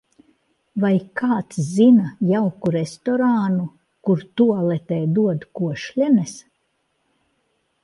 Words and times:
Vai 0.83 0.93
kāds 1.19 1.59
zina 1.73 2.07
jauku 2.29 2.73
restorānu 2.77 3.67
kur, 4.09 4.25
tualetē 4.41 5.01
dod 5.21 5.47
košļenes? 5.61 6.37